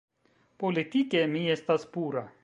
Politike 0.63 1.21
mi 1.33 1.43
estas 1.57 1.85
pura. 1.99 2.25